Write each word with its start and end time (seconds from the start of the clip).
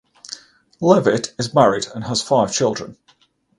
Leavitt 0.81 1.31
is 1.37 1.53
married 1.53 1.85
and 1.93 2.05
has 2.05 2.23
five 2.23 2.51
children. 2.51 2.97